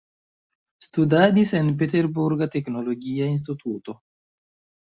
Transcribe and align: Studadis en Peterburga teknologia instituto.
Studadis 0.85 1.53
en 1.59 1.69
Peterburga 1.83 2.47
teknologia 2.57 3.31
instituto. 3.37 3.99